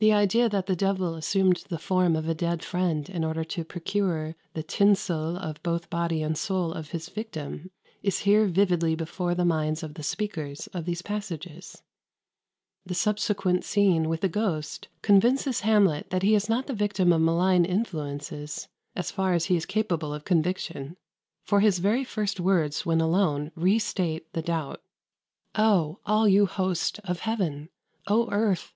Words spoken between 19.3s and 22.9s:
as he is capable of conviction, for his very first words